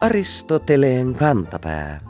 Aristoteleen 0.00 1.14
kantapää. 1.14 2.00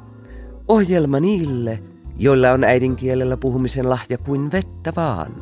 Ohjelma 0.69 1.21
niille, 1.21 1.83
joilla 2.19 2.51
on 2.51 2.65
äidinkielellä 2.65 3.37
puhumisen 3.37 3.91
lahja 3.91 4.19
kuin 4.19 4.53
vettä 4.53 4.93
vaan. 4.97 5.33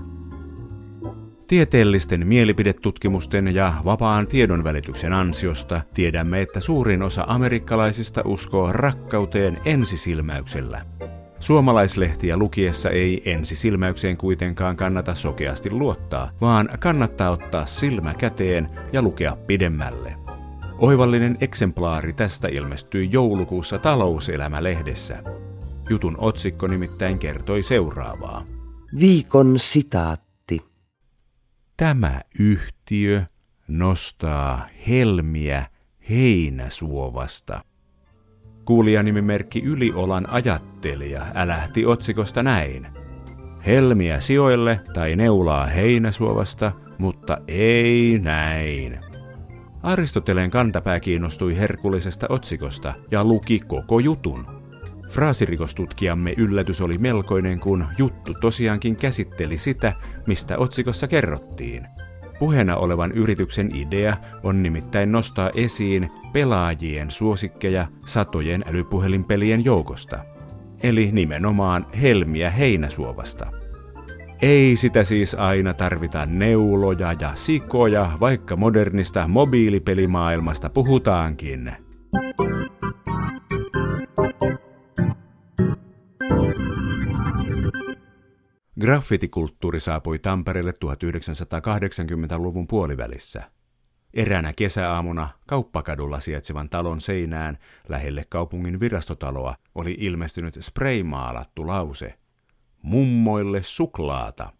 Tieteellisten 1.48 2.26
mielipidetutkimusten 2.26 3.54
ja 3.54 3.74
vapaan 3.84 4.26
tiedonvälityksen 4.26 5.12
ansiosta 5.12 5.80
tiedämme, 5.94 6.42
että 6.42 6.60
suurin 6.60 7.02
osa 7.02 7.24
amerikkalaisista 7.26 8.22
uskoo 8.24 8.72
rakkauteen 8.72 9.58
ensisilmäyksellä. 9.64 10.82
Suomalaislehtiä 11.40 12.36
lukiessa 12.36 12.90
ei 12.90 13.22
ensisilmäykseen 13.30 14.16
kuitenkaan 14.16 14.76
kannata 14.76 15.14
sokeasti 15.14 15.70
luottaa, 15.70 16.30
vaan 16.40 16.68
kannattaa 16.78 17.30
ottaa 17.30 17.66
silmä 17.66 18.14
käteen 18.14 18.70
ja 18.92 19.02
lukea 19.02 19.36
pidemmälle. 19.46 20.16
Oivallinen 20.78 21.36
eksemplaari 21.40 22.12
tästä 22.12 22.48
ilmestyi 22.48 23.08
joulukuussa 23.12 23.78
Talouselämä-lehdessä. 23.78 25.22
Jutun 25.90 26.14
otsikko 26.18 26.66
nimittäin 26.66 27.18
kertoi 27.18 27.62
seuraavaa. 27.62 28.44
Viikon 29.00 29.58
sitaatti. 29.58 30.60
Tämä 31.76 32.20
yhtiö 32.38 33.22
nostaa 33.68 34.68
helmiä 34.88 35.66
heinäsuovasta. 36.10 37.64
Kuulijanimimerkki 38.68 39.62
Yliolan 39.64 40.30
ajattelija 40.30 41.26
älähti 41.34 41.86
otsikosta 41.86 42.42
näin. 42.42 42.86
Helmiä 43.66 44.20
sijoille 44.20 44.80
tai 44.94 45.16
neulaa 45.16 45.66
heinäsuovasta, 45.66 46.72
mutta 46.98 47.38
ei 47.48 48.18
näin. 48.22 48.98
Aristoteleen 49.82 50.50
kantapää 50.50 51.00
kiinnostui 51.00 51.56
herkullisesta 51.56 52.26
otsikosta 52.28 52.94
ja 53.10 53.24
luki 53.24 53.60
koko 53.60 53.98
jutun. 53.98 54.46
Fraasirikostutkijamme 55.10 56.34
yllätys 56.36 56.80
oli 56.80 56.98
melkoinen, 56.98 57.60
kun 57.60 57.86
juttu 57.98 58.34
tosiaankin 58.40 58.96
käsitteli 58.96 59.58
sitä, 59.58 59.92
mistä 60.26 60.58
otsikossa 60.58 61.08
kerrottiin. 61.08 61.86
Puheena 62.38 62.76
olevan 62.76 63.12
yrityksen 63.12 63.76
idea 63.76 64.16
on 64.42 64.62
nimittäin 64.62 65.12
nostaa 65.12 65.50
esiin 65.54 66.10
pelaajien 66.32 67.10
suosikkeja 67.10 67.86
satojen 68.06 68.64
älypuhelinpelien 68.68 69.64
joukosta. 69.64 70.24
Eli 70.82 71.12
nimenomaan 71.12 71.86
Helmiä 72.02 72.50
Heinäsuovasta. 72.50 73.46
Ei 74.42 74.76
sitä 74.76 75.04
siis 75.04 75.34
aina 75.34 75.74
tarvita 75.74 76.26
neuloja 76.26 77.14
ja 77.20 77.30
sikoja, 77.34 78.12
vaikka 78.20 78.56
modernista 78.56 79.28
mobiilipelimaailmasta 79.28 80.70
puhutaankin. 80.70 81.72
Graffitikulttuuri 88.80 89.80
saapui 89.80 90.18
Tampereelle 90.18 90.72
1980-luvun 90.84 92.66
puolivälissä. 92.66 93.42
Eräänä 94.14 94.52
kesäaamuna 94.52 95.28
kauppakadulla 95.46 96.20
sijaitsevan 96.20 96.68
talon 96.68 97.00
seinään 97.00 97.58
lähelle 97.88 98.24
kaupungin 98.28 98.80
virastotaloa 98.80 99.54
oli 99.74 99.96
ilmestynyt 99.98 100.56
spraymaalattu 100.60 101.66
lause– 101.66 102.14
mummoille 102.82 103.62
suklaata. 103.62 104.52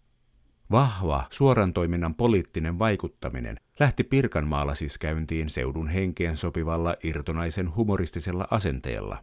Vahva 0.71 1.25
suoran 1.31 1.73
toiminnan 1.73 2.15
poliittinen 2.15 2.79
vaikuttaminen 2.79 3.57
lähti 3.81 4.05
Pirkanmaalla 4.05 4.75
siis 4.75 4.99
käyntiin 4.99 5.51
seudun 5.51 5.89
henkeen 5.89 6.37
sopivalla 6.37 6.97
irtonaisen 7.05 7.77
humoristisella 7.77 8.47
asenteella. 8.51 9.19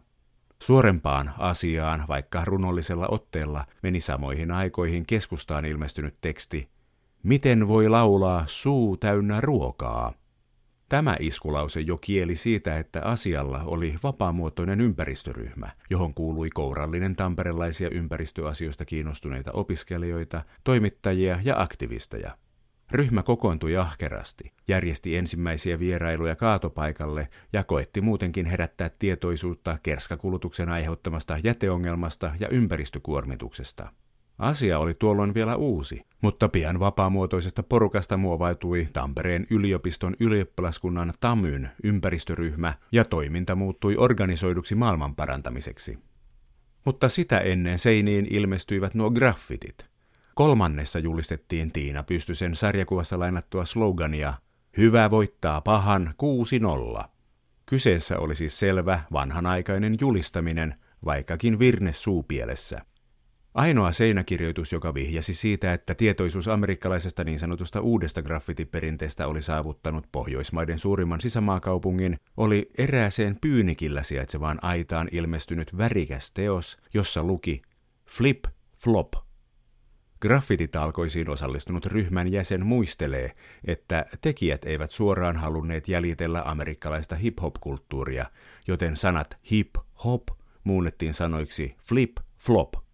Suorempaan 0.62 1.32
asiaan, 1.38 2.04
vaikka 2.08 2.44
runollisella 2.44 3.08
otteella, 3.10 3.64
meni 3.82 4.00
samoihin 4.00 4.50
aikoihin 4.50 5.06
keskustaan 5.06 5.64
ilmestynyt 5.64 6.16
teksti 6.20 6.68
Miten 7.26 7.68
voi 7.68 7.88
laulaa 7.88 8.44
suu 8.46 8.96
täynnä 8.96 9.40
ruokaa? 9.40 10.12
Tämä 10.88 11.16
iskulause 11.20 11.80
jo 11.80 11.96
kieli 12.00 12.36
siitä, 12.36 12.78
että 12.78 13.02
asialla 13.02 13.62
oli 13.64 13.94
vapaamuotoinen 14.02 14.80
ympäristöryhmä, 14.80 15.70
johon 15.90 16.14
kuului 16.14 16.50
kourallinen 16.50 17.16
tamperelaisia 17.16 17.90
ympäristöasioista 17.90 18.84
kiinnostuneita 18.84 19.52
opiskelijoita, 19.52 20.44
toimittajia 20.64 21.38
ja 21.44 21.60
aktivisteja. 21.60 22.38
Ryhmä 22.90 23.22
kokoontui 23.22 23.76
ahkerasti, 23.76 24.52
järjesti 24.68 25.16
ensimmäisiä 25.16 25.78
vierailuja 25.78 26.36
kaatopaikalle 26.36 27.28
ja 27.52 27.64
koetti 27.64 28.00
muutenkin 28.00 28.46
herättää 28.46 28.90
tietoisuutta 28.98 29.78
kerskakulutuksen 29.82 30.68
aiheuttamasta 30.68 31.38
jäteongelmasta 31.44 32.32
ja 32.40 32.48
ympäristökuormituksesta. 32.48 33.92
Asia 34.38 34.78
oli 34.78 34.94
tuolloin 34.94 35.34
vielä 35.34 35.56
uusi, 35.56 36.02
mutta 36.20 36.48
pian 36.48 36.80
vapaamuotoisesta 36.80 37.62
porukasta 37.62 38.16
muovautui 38.16 38.88
Tampereen 38.92 39.46
yliopiston 39.50 40.16
ylioppilaskunnan 40.20 41.12
TAMYn 41.20 41.68
ympäristöryhmä 41.84 42.74
ja 42.92 43.04
toiminta 43.04 43.54
muuttui 43.54 43.96
organisoiduksi 43.96 44.74
maailmanparantamiseksi. 44.74 45.98
Mutta 46.84 47.08
sitä 47.08 47.38
ennen 47.38 47.78
seiniin 47.78 48.26
ilmestyivät 48.30 48.94
nuo 48.94 49.10
graffitit. 49.10 49.95
Kolmannessa 50.36 50.98
julistettiin 50.98 51.72
Tiina 51.72 52.02
Pystysen 52.02 52.56
sarjakuvassa 52.56 53.18
lainattua 53.18 53.64
slogania 53.64 54.34
Hyvä 54.76 55.10
voittaa 55.10 55.60
pahan 55.60 56.14
6-0. 56.98 57.04
Kyseessä 57.66 58.18
oli 58.18 58.34
siis 58.34 58.58
selvä 58.58 59.00
vanhanaikainen 59.12 59.96
julistaminen, 60.00 60.74
vaikkakin 61.04 61.58
virne 61.58 61.92
suupielessä– 61.92 62.78
Ainoa 63.54 63.92
seinäkirjoitus, 63.92 64.72
joka 64.72 64.94
vihjasi 64.94 65.34
siitä, 65.34 65.72
että 65.72 65.94
tietoisuus 65.94 66.48
amerikkalaisesta 66.48 67.24
niin 67.24 67.38
sanotusta 67.38 67.80
uudesta 67.80 68.22
graffitiperinteestä 68.22 69.26
oli 69.26 69.42
saavuttanut 69.42 70.06
Pohjoismaiden 70.12 70.78
suurimman 70.78 71.20
sisämaakaupungin, 71.20 72.16
oli 72.36 72.70
erääseen 72.78 73.38
Pyynikillä 73.40 74.02
sijaitsevaan 74.02 74.58
aitaan 74.62 75.08
ilmestynyt 75.12 75.78
värikäs 75.78 76.32
teos, 76.32 76.76
jossa 76.94 77.22
luki 77.22 77.62
Flip 78.08 78.44
Flop. 78.84 79.25
Graffititalkoisiin 80.20 81.30
osallistunut 81.30 81.86
ryhmän 81.86 82.32
jäsen 82.32 82.66
muistelee, 82.66 83.32
että 83.64 84.06
tekijät 84.20 84.64
eivät 84.64 84.90
suoraan 84.90 85.36
halunneet 85.36 85.88
jäljitellä 85.88 86.42
amerikkalaista 86.44 87.16
hip-hop-kulttuuria, 87.16 88.26
joten 88.68 88.96
sanat 88.96 89.36
hip-hop 89.50 90.22
muunnettiin 90.64 91.14
sanoiksi 91.14 91.76
flip-flop– 91.88 92.72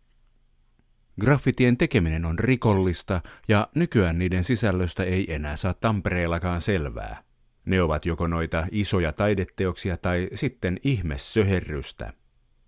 Graffitien 1.20 1.76
tekeminen 1.76 2.24
on 2.24 2.38
rikollista 2.38 3.20
ja 3.48 3.68
nykyään 3.74 4.18
niiden 4.18 4.44
sisällöstä 4.44 5.04
ei 5.04 5.34
enää 5.34 5.56
saa 5.56 5.74
Tampereellakaan 5.74 6.60
selvää. 6.60 7.22
Ne 7.64 7.82
ovat 7.82 8.06
joko 8.06 8.26
noita 8.26 8.66
isoja 8.70 9.12
taideteoksia 9.12 9.96
tai 9.96 10.28
sitten 10.34 10.78
ihmessöherrystä. 10.84 12.12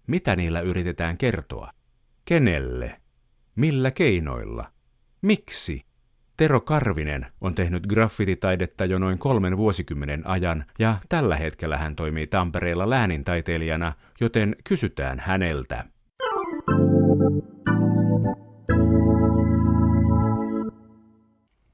Mitä 0.07 0.37
niillä 0.37 0.61
yritetään 0.61 1.19
kertoa? 1.19 1.71
Kenelle? 2.25 3.01
Millä 3.57 3.91
keinoilla? 3.91 4.65
Miksi? 5.23 5.85
Tero 6.37 6.61
Karvinen 6.61 7.27
on 7.41 7.55
tehnyt 7.55 7.87
graffititaidetta 7.87 8.85
jo 8.85 8.99
noin 8.99 9.19
kolmen 9.19 9.57
vuosikymmenen 9.57 10.27
ajan 10.27 10.65
ja 10.79 10.97
tällä 11.09 11.37
hetkellä 11.37 11.77
hän 11.77 11.97
toimii 11.97 12.27
Tampereella 12.27 12.91
läänintaiteilijana, 12.91 13.93
joten 14.21 14.57
kysytään 14.65 15.19
häneltä. 15.21 15.85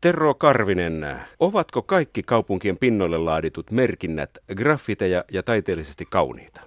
Terro 0.01 0.35
Karvinen, 0.35 1.07
ovatko 1.39 1.83
kaikki 1.83 2.23
kaupunkien 2.23 2.77
pinnoille 2.77 3.19
laaditut 3.19 3.71
merkinnät 3.71 4.31
graffiteja 4.57 5.25
ja 5.33 5.43
taiteellisesti 5.43 6.05
kauniita? 6.11 6.61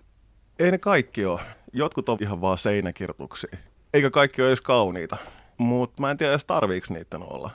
Ei 0.60 0.72
ne 0.72 0.78
kaikki 0.78 1.26
ole. 1.26 1.42
Jotkut 1.74 2.10
on 2.10 2.18
ihan 2.22 2.42
vaan 2.42 2.58
seinäkirjoituksia. 2.58 3.73
Eikä 3.94 4.10
kaikki 4.10 4.42
ole 4.42 4.50
edes 4.50 4.62
kauniita. 4.62 5.18
Mutta 5.58 6.02
mä 6.02 6.12
en 6.12 6.18
tiedä 6.18 6.34
edes 6.34 6.46
tarviiko 6.46 6.88
niitä 6.90 7.18
olla. 7.18 7.50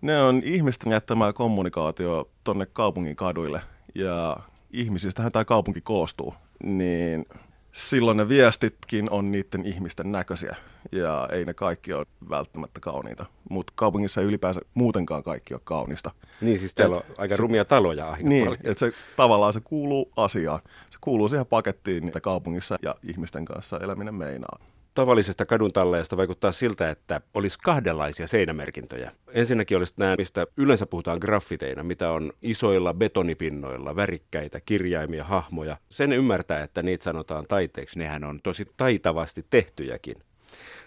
Ne 0.00 0.22
on 0.22 0.42
ihmisten 0.44 0.92
jättämää 0.92 1.32
kommunikaatio 1.32 2.30
tonne 2.44 2.66
kaupungin 2.66 3.16
kaduille. 3.16 3.60
Ja 3.94 4.36
ihmisistähän 4.70 5.32
tämä 5.32 5.44
kaupunki 5.44 5.80
koostuu. 5.80 6.34
Niin 6.62 7.26
silloin 7.72 8.16
ne 8.16 8.28
viestitkin 8.28 9.10
on 9.10 9.32
niiden 9.32 9.66
ihmisten 9.66 10.12
näköisiä 10.12 10.56
ja 10.92 11.28
ei 11.32 11.44
ne 11.44 11.54
kaikki 11.54 11.92
ole 11.92 12.06
välttämättä 12.30 12.80
kauniita. 12.80 13.26
Mutta 13.50 13.72
kaupungissa 13.76 14.20
ei 14.20 14.26
ylipäänsä 14.26 14.60
muutenkaan 14.74 15.22
kaikki 15.22 15.54
ole 15.54 15.60
kaunista. 15.64 16.10
Niin, 16.40 16.58
siis 16.58 16.74
täällä 16.74 16.96
on 16.96 17.02
aika 17.18 17.36
se, 17.36 17.40
rumia 17.40 17.64
taloja 17.64 18.10
aika 18.10 18.28
Niin, 18.28 18.52
että 18.64 18.78
se 18.78 18.92
tavallaan 19.16 19.52
se 19.52 19.60
kuuluu 19.64 20.12
asiaan. 20.16 20.60
Se 20.90 20.98
kuuluu 21.00 21.28
siihen 21.28 21.46
pakettiin, 21.46 22.04
mitä 22.04 22.20
kaupungissa 22.20 22.78
ja 22.82 22.94
ihmisten 23.02 23.44
kanssa 23.44 23.80
eläminen 23.80 24.14
meinaa. 24.14 24.58
Tavallisesta 24.94 25.46
kadun 25.46 25.72
talleesta 25.72 26.16
vaikuttaa 26.16 26.52
siltä, 26.52 26.90
että 26.90 27.20
olisi 27.34 27.58
kahdenlaisia 27.58 28.26
seinämerkintöjä. 28.26 29.12
Ensinnäkin 29.32 29.76
olisi 29.76 29.94
nämä, 29.96 30.14
mistä 30.18 30.46
yleensä 30.56 30.86
puhutaan 30.86 31.18
graffiteina, 31.20 31.82
mitä 31.82 32.10
on 32.10 32.32
isoilla 32.42 32.94
betonipinnoilla, 32.94 33.96
värikkäitä 33.96 34.60
kirjaimia, 34.60 35.24
hahmoja. 35.24 35.76
Sen 35.90 36.12
ymmärtää, 36.12 36.62
että 36.62 36.82
niitä 36.82 37.04
sanotaan 37.04 37.44
taiteeksi. 37.48 37.98
Nehän 37.98 38.24
on 38.24 38.40
tosi 38.42 38.66
taitavasti 38.76 39.46
tehtyjäkin. 39.50 40.16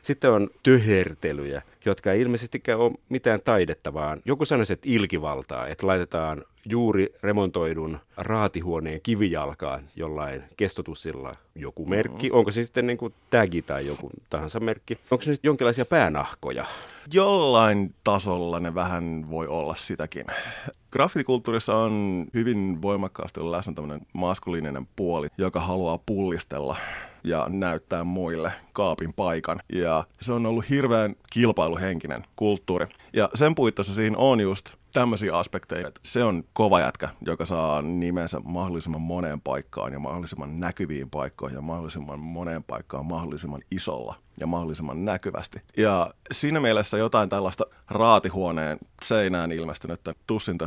Sitten 0.01 0.31
on 0.31 0.49
tyhertelyjä, 0.63 1.61
jotka 1.85 2.11
ei 2.11 2.21
ilmeisestikään 2.21 2.79
ole 2.79 2.91
mitään 3.09 3.41
taidetta, 3.45 3.93
vaan 3.93 4.21
joku 4.25 4.45
sanoisi, 4.45 4.73
että 4.73 4.89
ilkivaltaa, 4.89 5.67
että 5.67 5.87
laitetaan 5.87 6.43
juuri 6.69 7.13
remontoidun 7.23 7.99
raatihuoneen 8.17 9.01
kivijalkaan 9.03 9.83
jollain 9.95 10.43
kestotussilla 10.57 11.35
joku 11.55 11.85
merkki. 11.85 12.27
Mm-hmm. 12.27 12.37
Onko 12.39 12.51
se 12.51 12.63
sitten 12.63 12.87
niin 12.87 12.97
kuin 12.97 13.13
tagi 13.29 13.61
tai 13.61 13.87
joku 13.87 14.11
tahansa 14.29 14.59
merkki? 14.59 14.97
Onko 15.11 15.21
se 15.21 15.31
nyt 15.31 15.43
jonkinlaisia 15.43 15.85
päänahkoja? 15.85 16.65
Jollain 17.13 17.95
tasolla 18.03 18.59
ne 18.59 18.75
vähän 18.75 19.29
voi 19.29 19.47
olla 19.47 19.75
sitäkin. 19.75 20.25
Graffitikulttuurissa 20.91 21.75
on 21.75 22.25
hyvin 22.33 22.81
voimakkaasti 22.81 23.39
läsnä 23.51 23.73
tämmöinen 23.73 24.07
maskuliininen 24.13 24.87
puoli, 24.95 25.27
joka 25.37 25.59
haluaa 25.59 25.99
pullistella 26.05 26.77
ja 27.23 27.45
näyttää 27.49 28.03
muille 28.03 28.51
kaapin 28.73 29.13
paikan. 29.13 29.59
Ja 29.73 30.03
se 30.21 30.33
on 30.33 30.45
ollut 30.45 30.69
hirveän 30.69 31.15
kilpailuhenkinen 31.33 32.25
kulttuuri. 32.35 32.85
Ja 33.13 33.29
sen 33.33 33.55
puitteissa 33.55 33.93
siinä 33.93 34.17
on 34.17 34.39
just 34.39 34.69
tämmöisiä 34.97 35.37
aspekteja, 35.37 35.91
se 36.03 36.23
on 36.23 36.43
kova 36.53 36.79
jätkä, 36.79 37.09
joka 37.25 37.45
saa 37.45 37.81
nimensä 37.81 38.39
mahdollisimman 38.39 39.01
moneen 39.01 39.41
paikkaan 39.41 39.93
ja 39.93 39.99
mahdollisimman 39.99 40.59
näkyviin 40.59 41.09
paikkoihin 41.09 41.55
ja 41.55 41.61
mahdollisimman 41.61 42.19
moneen 42.19 42.63
paikkaan 42.63 43.05
mahdollisimman 43.05 43.61
isolla 43.71 44.15
ja 44.39 44.47
mahdollisimman 44.47 45.05
näkyvästi. 45.05 45.61
Ja 45.77 46.13
siinä 46.31 46.59
mielessä 46.59 46.97
jotain 46.97 47.29
tällaista 47.29 47.65
raatihuoneen 47.89 48.77
seinään 49.01 49.51
ilmestynyttä 49.51 50.13
tussin 50.27 50.57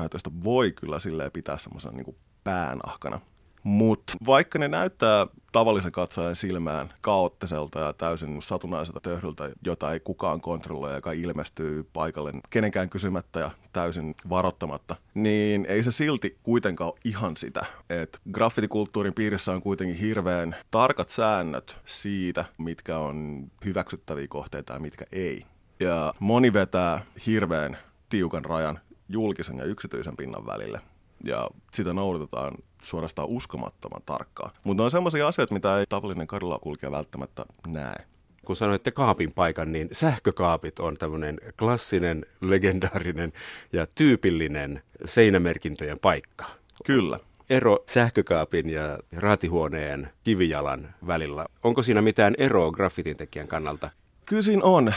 voi 0.44 0.72
kyllä 0.72 0.98
silleen 0.98 1.32
pitää 1.32 1.58
semmoisen 1.58 1.94
niin 1.94 2.16
päänahkana. 2.44 3.20
Mutta 3.62 4.12
vaikka 4.26 4.58
ne 4.58 4.68
näyttää 4.68 5.26
tavallisen 5.52 5.92
katsojan 5.92 6.36
silmään 6.36 6.92
kaoottiselta 7.00 7.78
ja 7.80 7.92
täysin 7.92 8.42
satunnaiselta 8.42 9.00
töhdyltä, 9.00 9.50
jota 9.64 9.92
ei 9.92 10.00
kukaan 10.00 10.40
kontrolloi, 10.40 10.94
joka 10.94 11.12
ilmestyy 11.12 11.88
paikalle 11.92 12.32
kenenkään 12.50 12.90
kysymättä 12.90 13.40
ja 13.40 13.50
täysin 13.72 14.14
varoittamatta, 14.28 14.96
niin 15.14 15.66
ei 15.66 15.82
se 15.82 15.90
silti 15.90 16.38
kuitenkaan 16.42 16.90
ole 16.90 17.00
ihan 17.04 17.36
sitä. 17.36 17.66
Et 17.90 18.20
graffitikulttuurin 18.32 19.14
piirissä 19.14 19.52
on 19.52 19.62
kuitenkin 19.62 19.96
hirveän 19.96 20.56
tarkat 20.70 21.08
säännöt 21.08 21.76
siitä, 21.86 22.44
mitkä 22.58 22.98
on 22.98 23.46
hyväksyttäviä 23.64 24.26
kohteita 24.28 24.72
ja 24.72 24.80
mitkä 24.80 25.04
ei. 25.12 25.44
Ja 25.80 26.14
moni 26.18 26.52
vetää 26.52 27.00
hirveän 27.26 27.78
tiukan 28.08 28.44
rajan 28.44 28.80
julkisen 29.08 29.58
ja 29.58 29.64
yksityisen 29.64 30.16
pinnan 30.16 30.46
välille 30.46 30.80
ja 31.24 31.48
sitä 31.74 31.92
noudatetaan 31.92 32.54
suorastaan 32.82 33.28
uskomattoman 33.28 34.02
tarkkaan. 34.06 34.50
Mutta 34.64 34.82
on 34.82 34.90
sellaisia 34.90 35.28
asioita, 35.28 35.54
mitä 35.54 35.78
ei 35.78 35.84
tavallinen 35.88 36.26
kadulla 36.26 36.58
kulkija 36.58 36.92
välttämättä 36.92 37.44
näe. 37.66 38.04
Kun 38.44 38.56
sanoitte 38.56 38.90
kaapin 38.90 39.32
paikan, 39.32 39.72
niin 39.72 39.88
sähkökaapit 39.92 40.78
on 40.78 40.96
tämmöinen 40.96 41.40
klassinen, 41.58 42.26
legendaarinen 42.40 43.32
ja 43.72 43.86
tyypillinen 43.94 44.82
seinämerkintöjen 45.04 45.98
paikka. 45.98 46.44
Kyllä. 46.84 47.18
Ero 47.50 47.78
sähkökaapin 47.88 48.70
ja 48.70 48.98
raatihuoneen 49.12 50.10
kivijalan 50.24 50.94
välillä. 51.06 51.46
Onko 51.62 51.82
siinä 51.82 52.02
mitään 52.02 52.34
eroa 52.38 52.70
graffitin 52.70 53.16
tekijän 53.16 53.48
kannalta? 53.48 53.90
Kyllä 54.26 54.42
siinä 54.42 54.64
on. 54.64 54.94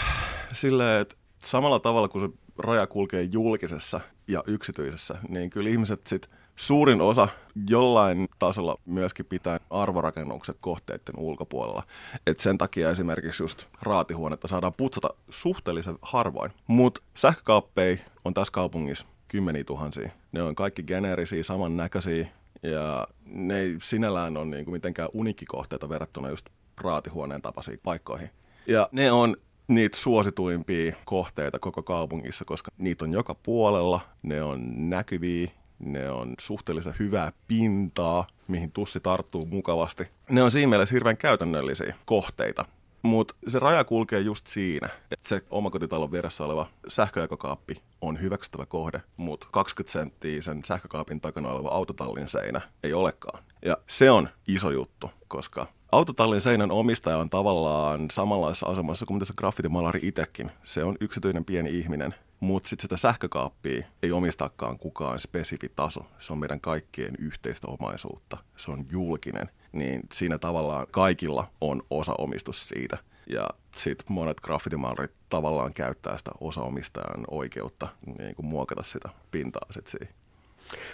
Silleen, 0.51 1.01
että 1.01 1.15
samalla 1.43 1.79
tavalla 1.79 2.07
kuin 2.07 2.29
se 2.29 2.37
raja 2.57 2.87
kulkee 2.87 3.21
julkisessa 3.21 4.01
ja 4.27 4.43
yksityisessä, 4.47 5.15
niin 5.29 5.49
kyllä 5.49 5.69
ihmiset 5.69 6.07
sitten 6.07 6.31
suurin 6.55 7.01
osa 7.01 7.27
jollain 7.69 8.27
tasolla 8.39 8.79
myöskin 8.85 9.25
pitää 9.25 9.59
arvorakennukset 9.69 10.57
kohteiden 10.61 11.15
ulkopuolella. 11.17 11.83
Et 12.27 12.39
sen 12.39 12.57
takia 12.57 12.89
esimerkiksi 12.89 13.43
just 13.43 13.65
raatihuonetta 13.81 14.47
saadaan 14.47 14.73
putsata 14.73 15.09
suhteellisen 15.29 15.97
harvoin. 16.01 16.51
Mutta 16.67 17.01
sähkökaappeja 17.13 17.97
on 18.25 18.33
tässä 18.33 18.53
kaupungissa 18.53 19.05
kymmeniä 19.27 19.63
tuhansia. 19.63 20.09
Ne 20.31 20.41
on 20.41 20.55
kaikki 20.55 20.83
geneerisiä, 20.83 21.43
samannäköisiä 21.43 22.27
ja 22.63 23.07
ne 23.25 23.59
ei 23.59 23.75
sinällään 23.81 24.37
ole 24.37 24.45
niinku 24.45 24.71
mitenkään 24.71 25.09
unikkikohteita 25.13 25.89
verrattuna 25.89 26.29
just 26.29 26.49
raatihuoneen 26.77 27.41
tapaisiin 27.41 27.79
paikkoihin. 27.83 28.29
Ja 28.67 28.89
ne 28.91 29.11
on 29.11 29.37
niitä 29.67 29.97
suosituimpia 29.97 30.95
kohteita 31.05 31.59
koko 31.59 31.83
kaupungissa, 31.83 32.45
koska 32.45 32.71
niitä 32.77 33.05
on 33.05 33.11
joka 33.11 33.35
puolella, 33.35 34.01
ne 34.23 34.43
on 34.43 34.89
näkyviä, 34.89 35.51
ne 35.79 36.11
on 36.11 36.33
suhteellisen 36.39 36.95
hyvää 36.99 37.31
pintaa, 37.47 38.27
mihin 38.47 38.71
tussi 38.71 38.99
tarttuu 38.99 39.45
mukavasti. 39.45 40.07
Ne 40.29 40.43
on 40.43 40.51
siinä 40.51 40.69
mielessä 40.69 40.95
hirveän 40.95 41.17
käytännöllisiä 41.17 41.95
kohteita. 42.05 42.65
Mutta 43.01 43.35
se 43.47 43.59
raja 43.59 43.83
kulkee 43.83 44.19
just 44.19 44.47
siinä, 44.47 44.89
että 45.11 45.27
se 45.29 45.41
omakotitalon 45.49 46.11
vieressä 46.11 46.45
oleva 46.45 46.69
sähköjakokaappi 46.87 47.81
on 48.01 48.21
hyväksyttävä 48.21 48.65
kohde, 48.65 49.01
mutta 49.17 49.47
20 49.51 49.91
senttiä 49.91 50.41
sen 50.41 50.61
sähkökaapin 50.65 51.21
takana 51.21 51.49
oleva 51.49 51.69
autotallin 51.69 52.27
seinä 52.27 52.61
ei 52.83 52.93
olekaan. 52.93 53.43
Ja 53.65 53.77
se 53.87 54.11
on 54.11 54.29
iso 54.47 54.71
juttu, 54.71 55.11
koska 55.27 55.67
autotallin 55.93 56.41
seinän 56.41 56.71
omistaja 56.71 57.17
on 57.17 57.29
tavallaan 57.29 58.11
samanlaisessa 58.11 58.65
asemassa 58.65 59.05
kuin 59.05 59.15
mitä 59.15 59.25
se 59.25 59.33
graffitimalari 59.37 59.99
itsekin. 60.03 60.51
Se 60.63 60.83
on 60.83 60.95
yksityinen 61.01 61.45
pieni 61.45 61.79
ihminen, 61.79 62.15
mutta 62.39 62.69
sitten 62.69 62.81
sitä 62.81 62.97
sähkökaappia 62.97 63.85
ei 64.03 64.11
omistakaan 64.11 64.77
kukaan 64.77 65.19
spesifi 65.19 65.71
taso. 65.75 66.05
Se 66.19 66.33
on 66.33 66.39
meidän 66.39 66.61
kaikkien 66.61 67.15
yhteistä 67.19 67.67
omaisuutta. 67.67 68.37
Se 68.57 68.71
on 68.71 68.85
julkinen, 68.91 69.49
niin 69.71 70.01
siinä 70.13 70.37
tavallaan 70.37 70.87
kaikilla 70.91 71.47
on 71.61 71.81
osaomistus 71.89 72.67
siitä. 72.67 72.97
Ja 73.27 73.49
sitten 73.75 74.05
monet 74.09 74.41
graffitimaalarit 74.41 75.11
tavallaan 75.29 75.73
käyttää 75.73 76.17
sitä 76.17 76.31
osaomistajan 76.41 77.25
oikeutta 77.31 77.87
niin 78.19 78.35
kuin 78.35 78.45
muokata 78.45 78.83
sitä 78.83 79.09
pintaa 79.31 79.65
sitten 79.71 79.91
siihen. 79.91 80.22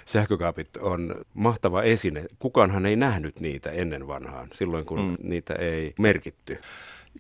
Sähkökaapit 0.06 0.78
on 0.78 1.16
mahtava 1.34 1.84
esine. 1.84 2.26
Kukaanhan 2.40 2.86
ei 2.86 2.96
nähnyt 2.96 3.40
niitä 3.40 3.70
ennen 3.70 4.08
vanhaan, 4.08 4.48
silloin 4.54 4.86
kun 4.86 5.02
mm. 5.02 5.18
niitä 5.24 5.54
ei 5.54 5.94
merkitty. 6.00 6.62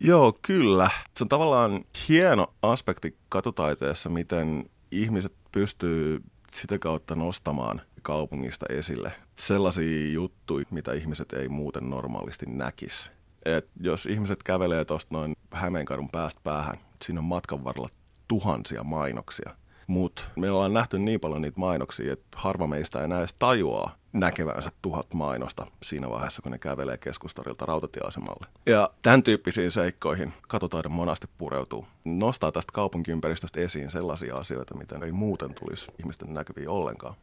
Joo, 0.01 0.37
kyllä. 0.41 0.89
Se 1.17 1.23
on 1.23 1.29
tavallaan 1.29 1.85
hieno 2.09 2.53
aspekti 2.61 3.15
katutaiteessa, 3.29 4.09
miten 4.09 4.69
ihmiset 4.91 5.33
pystyy 5.51 6.23
sitä 6.51 6.79
kautta 6.79 7.15
nostamaan 7.15 7.81
kaupungista 8.01 8.65
esille 8.69 9.11
sellaisia 9.35 10.11
juttuja, 10.11 10.65
mitä 10.71 10.93
ihmiset 10.93 11.33
ei 11.33 11.49
muuten 11.49 11.89
normaalisti 11.89 12.45
näkisi. 12.45 13.11
Et 13.45 13.67
jos 13.81 14.05
ihmiset 14.05 14.43
kävelee 14.43 14.85
tuosta 14.85 15.15
noin 15.15 15.35
Hämeenkadun 15.51 16.09
päästä 16.09 16.41
päähän, 16.43 16.77
siinä 17.03 17.19
on 17.19 17.25
matkan 17.25 17.63
varrella 17.63 17.89
tuhansia 18.27 18.83
mainoksia– 18.83 19.55
mutta 19.89 20.23
me 20.35 20.51
ollaan 20.51 20.73
nähty 20.73 20.99
niin 20.99 21.19
paljon 21.19 21.41
niitä 21.41 21.59
mainoksia, 21.59 22.13
että 22.13 22.27
harva 22.35 22.67
meistä 22.67 22.99
ei 22.99 23.05
edes 23.19 23.33
tajuaa 23.33 23.95
näkevänsä 24.13 24.71
tuhat 24.81 25.13
mainosta 25.13 25.65
siinä 25.83 26.09
vaiheessa, 26.09 26.41
kun 26.41 26.51
ne 26.51 26.57
kävelee 26.57 26.97
keskustorilta 26.97 27.65
rautatieasemalle. 27.65 28.47
Ja 28.65 28.89
tämän 29.01 29.23
tyyppisiin 29.23 29.71
seikkoihin 29.71 30.33
katotaiden 30.47 30.91
monasti 30.91 31.27
pureutuu. 31.37 31.87
Nostaa 32.05 32.51
tästä 32.51 32.73
kaupunkiympäristöstä 32.73 33.59
esiin 33.59 33.91
sellaisia 33.91 34.35
asioita, 34.35 34.75
mitä 34.75 34.99
ei 35.05 35.11
muuten 35.11 35.53
tulisi 35.53 35.87
ihmisten 35.99 36.33
näkyviin 36.33 36.69
ollenkaan. 36.69 37.15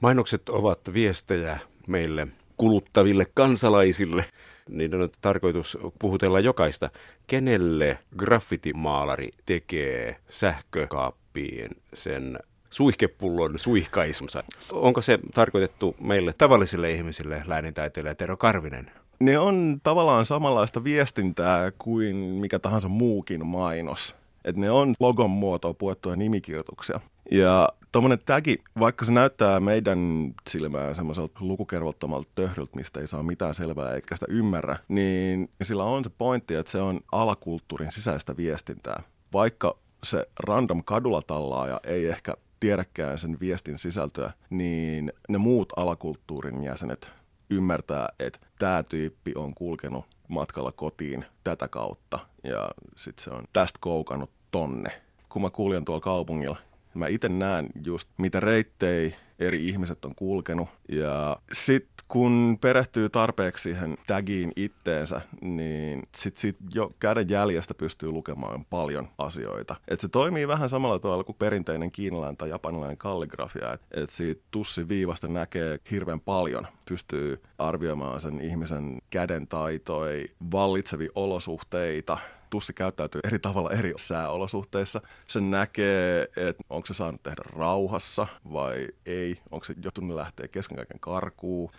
Mainokset 0.00 0.48
ovat 0.48 0.80
viestejä 0.92 1.58
meille 1.88 2.26
kuluttaville 2.56 3.26
kansalaisille. 3.34 4.24
Niiden 4.68 5.02
on 5.02 5.10
tarkoitus 5.20 5.78
puhutella 5.98 6.40
jokaista. 6.40 6.90
Kenelle 7.26 7.98
graffitimaalari 8.16 9.28
tekee 9.46 10.16
sähkökaappi? 10.30 11.23
Kaappiin 11.34 11.70
sen 11.94 12.38
suihkepullon 12.70 13.58
suihkaisumsa. 13.58 14.44
Onko 14.72 15.00
se 15.00 15.18
tarkoitettu 15.34 15.96
meille 16.00 16.34
tavallisille 16.38 16.92
ihmisille, 16.92 17.42
läänintaiteilija 17.46 18.14
Tero 18.14 18.36
Karvinen? 18.36 18.90
Ne 19.20 19.38
on 19.38 19.80
tavallaan 19.82 20.24
samanlaista 20.24 20.84
viestintää 20.84 21.72
kuin 21.78 22.16
mikä 22.16 22.58
tahansa 22.58 22.88
muukin 22.88 23.46
mainos. 23.46 24.16
Et 24.44 24.56
ne 24.56 24.70
on 24.70 24.94
logon 25.00 25.30
muotoa 25.30 25.74
puettuja 25.74 26.16
nimikirjoituksia. 26.16 27.00
Ja 27.30 27.68
tuommoinen 27.92 28.18
tagi, 28.26 28.62
vaikka 28.78 29.04
se 29.04 29.12
näyttää 29.12 29.60
meidän 29.60 29.98
silmään 30.50 30.94
semmoiselta 30.94 31.40
lukukervottomalta 31.40 32.28
töhryltä, 32.34 32.76
mistä 32.76 33.00
ei 33.00 33.06
saa 33.06 33.22
mitään 33.22 33.54
selvää 33.54 33.94
eikä 33.94 34.16
sitä 34.16 34.26
ymmärrä, 34.28 34.76
niin 34.88 35.50
sillä 35.62 35.84
on 35.84 36.04
se 36.04 36.10
pointti, 36.18 36.54
että 36.54 36.72
se 36.72 36.80
on 36.80 37.00
alakulttuurin 37.12 37.92
sisäistä 37.92 38.36
viestintää. 38.36 39.02
Vaikka 39.32 39.76
se 40.04 40.26
random 40.40 40.82
tallaaja 41.26 41.80
ei 41.86 42.06
ehkä 42.06 42.34
tiedäkään 42.60 43.18
sen 43.18 43.36
viestin 43.40 43.78
sisältöä, 43.78 44.32
niin 44.50 45.12
ne 45.28 45.38
muut 45.38 45.72
alakulttuurin 45.76 46.64
jäsenet 46.64 47.12
ymmärtää, 47.50 48.08
että 48.18 48.38
tämä 48.58 48.82
tyyppi 48.82 49.32
on 49.34 49.54
kulkenut 49.54 50.04
matkalla 50.28 50.72
kotiin 50.72 51.24
tätä 51.44 51.68
kautta 51.68 52.18
ja 52.44 52.70
sitten 52.96 53.24
se 53.24 53.30
on 53.30 53.44
tästä 53.52 53.78
koukannut 53.82 54.30
tonne. 54.50 54.90
Kun 55.28 55.42
mä 55.42 55.50
kuljen 55.50 55.84
tuolla 55.84 56.00
kaupungilla, 56.00 56.56
mä 56.94 57.06
itse 57.06 57.28
näen 57.28 57.68
just 57.84 58.08
mitä 58.18 58.40
reittejä 58.40 59.16
eri 59.38 59.68
ihmiset 59.68 60.04
on 60.04 60.14
kulkenut. 60.14 60.68
Ja 60.88 61.36
sitten 61.52 61.94
kun 62.08 62.58
perehtyy 62.60 63.08
tarpeeksi 63.08 63.62
siihen 63.62 63.96
tagiin 64.06 64.52
itteensä, 64.56 65.20
niin 65.40 66.02
sitten 66.16 66.40
sit 66.40 66.56
jo 66.74 66.90
käden 66.98 67.28
jäljestä 67.28 67.74
pystyy 67.74 68.10
lukemaan 68.10 68.64
paljon 68.70 69.08
asioita. 69.18 69.76
Et 69.88 70.00
se 70.00 70.08
toimii 70.08 70.48
vähän 70.48 70.68
samalla 70.68 70.98
tavalla 70.98 71.24
kuin 71.24 71.36
perinteinen 71.38 71.90
kiinalainen 71.90 72.36
tai 72.36 72.48
japanilainen 72.48 72.96
kalligrafia. 72.96 73.72
Että 73.72 73.86
et 73.90 74.10
siitä 74.10 74.42
tussin 74.50 74.88
viivasta 74.88 75.28
näkee 75.28 75.78
hirveän 75.90 76.20
paljon. 76.20 76.66
Pystyy 76.88 77.42
arvioimaan 77.58 78.20
sen 78.20 78.40
ihmisen 78.40 78.98
käden 79.10 79.46
taitoja, 79.46 80.28
vallitsevia 80.52 81.10
olosuhteita, 81.14 82.18
tussi 82.54 82.72
käyttäytyy 82.72 83.20
eri 83.24 83.38
tavalla 83.38 83.72
eri 83.72 83.92
sääolosuhteissa. 83.96 85.00
Se 85.28 85.40
näkee, 85.40 86.22
että 86.36 86.64
onko 86.70 86.86
se 86.86 86.94
saanut 86.94 87.22
tehdä 87.22 87.42
rauhassa 87.56 88.26
vai 88.52 88.88
ei, 89.06 89.38
onko 89.50 89.64
se 89.64 89.74
joutunut 89.82 90.16
lähteä 90.16 90.48
kesken 90.48 90.76
kaiken 90.76 91.00
karkuun. 91.00 91.70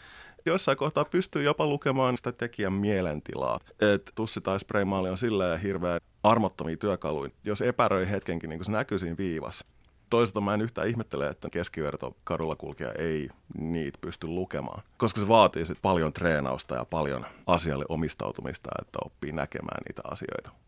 Joissain 0.46 0.78
kohtaa 0.78 1.06
pystyy 1.06 1.44
jopa 1.44 1.66
lukemaan 1.66 2.18
sitä 2.18 2.32
tekijän 2.32 2.74
mielentilaa. 2.74 3.60
Et 3.80 4.12
tussi 4.16 4.42
tai 4.42 4.60
spraymaali 4.60 5.10
on 5.10 5.18
silleen 5.18 5.60
hirveän 5.60 6.00
armottomia 6.24 6.78
työkaluja. 6.78 7.32
Jos 7.44 7.62
epäröi 7.62 8.10
hetkenkin, 8.10 8.50
niin 8.50 8.66
se 8.66 8.72
näkyy 8.72 9.00
siinä 9.00 9.18
viivassa. 9.18 9.66
Toisaalta 10.10 10.42
mä 10.42 10.54
en 10.54 10.62
yhtään 10.62 10.88
ihmettele, 10.88 11.28
että 11.28 11.50
keskiverto 11.50 12.18
kadulla 12.24 12.56
kulkija 12.56 12.92
ei 12.92 13.30
niitä 13.58 13.98
pysty 14.02 14.28
lukemaan, 14.28 14.84
koska 14.98 15.22
se 15.22 15.28
vaatii 15.28 15.66
sit 15.66 15.82
paljon 15.82 16.14
treenausta 16.14 16.76
ja 16.76 16.86
paljon 16.86 17.26
asialle 17.48 17.86
omistautumista, 17.90 18.70
että 18.82 19.00
oppii 19.06 19.32
näkemään 19.32 19.82
niitä 19.88 20.02
asioita. 20.12 20.65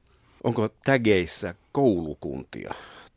Onko 0.48 0.70
tägeissä 0.84 1.56
koulukuntia? 1.72 2.74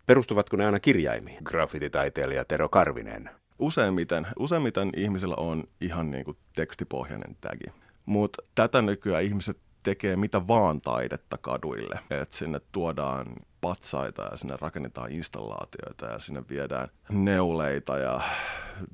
Perustuvatko 0.06 0.56
ne 0.56 0.66
aina 0.66 0.80
kirjaimiin? 0.80 1.38
Graffititaiteilija 1.44 2.44
Tero 2.44 2.68
Karvinen. 2.68 3.30
Useimmiten, 3.58 4.26
useimmiten 4.38 4.90
ihmisillä 4.96 5.34
on 5.37 5.64
ihan 5.80 6.10
niin 6.10 6.25
kuin 6.25 6.37
tekstipohjainen 6.56 7.37
tagi. 7.40 7.64
Mutta 8.06 8.42
tätä 8.54 8.82
nykyään 8.82 9.25
ihmiset 9.25 9.56
tekee 9.82 10.16
mitä 10.16 10.46
vaan 10.49 10.80
taidetta 10.80 11.38
kaduille. 11.38 11.99
että 12.10 12.37
sinne 12.37 12.60
tuodaan 12.72 13.26
patsaita 13.60 14.22
ja 14.22 14.37
sinne 14.37 14.56
rakennetaan 14.60 15.12
installaatioita 15.12 16.06
ja 16.06 16.18
sinne 16.18 16.42
viedään 16.50 16.88
neuleita 17.10 17.99
ja 17.99 18.20